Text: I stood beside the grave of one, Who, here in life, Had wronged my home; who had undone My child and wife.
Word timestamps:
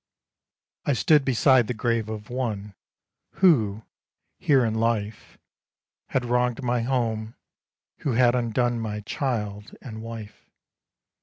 I 0.83 0.93
stood 0.93 1.23
beside 1.23 1.67
the 1.67 1.75
grave 1.75 2.09
of 2.09 2.31
one, 2.31 2.73
Who, 3.33 3.83
here 4.39 4.65
in 4.65 4.73
life, 4.73 5.37
Had 6.07 6.25
wronged 6.25 6.63
my 6.63 6.81
home; 6.81 7.35
who 7.99 8.13
had 8.13 8.33
undone 8.33 8.79
My 8.79 9.01
child 9.01 9.75
and 9.79 10.01
wife. 10.01 10.49